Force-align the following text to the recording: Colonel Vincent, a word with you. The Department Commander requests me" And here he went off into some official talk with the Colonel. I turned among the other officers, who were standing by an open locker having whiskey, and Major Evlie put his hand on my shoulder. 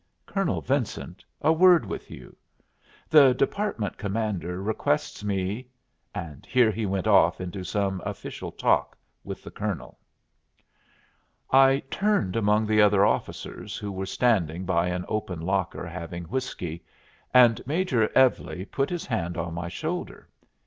Colonel 0.25 0.61
Vincent, 0.61 1.23
a 1.41 1.53
word 1.53 1.85
with 1.85 2.09
you. 2.09 2.35
The 3.07 3.35
Department 3.35 3.97
Commander 3.99 4.59
requests 4.59 5.23
me" 5.23 5.67
And 6.25 6.43
here 6.47 6.71
he 6.71 6.87
went 6.87 7.05
off 7.05 7.39
into 7.39 7.63
some 7.63 8.01
official 8.03 8.51
talk 8.51 8.97
with 9.23 9.43
the 9.43 9.51
Colonel. 9.51 9.99
I 11.51 11.83
turned 11.91 12.35
among 12.35 12.65
the 12.65 12.81
other 12.81 13.05
officers, 13.05 13.77
who 13.77 13.91
were 13.91 14.07
standing 14.07 14.65
by 14.65 14.87
an 14.87 15.05
open 15.07 15.39
locker 15.39 15.85
having 15.85 16.23
whiskey, 16.23 16.83
and 17.31 17.61
Major 17.67 18.09
Evlie 18.17 18.65
put 18.65 18.89
his 18.89 19.05
hand 19.05 19.37
on 19.37 19.53
my 19.53 19.67
shoulder. 19.67 20.27